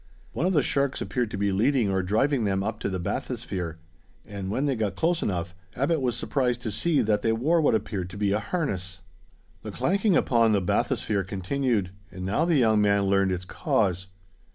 [0.31, 3.75] One of the sharks appeared to be leading or driving them up to the bathysphere;
[4.25, 7.75] and when they got close enough, Abbot was surprised to see that they wore what
[7.75, 9.01] appeared to be a harness!
[9.61, 14.07] The clanking upon the bathysphere continued, and now the young man learned its cause.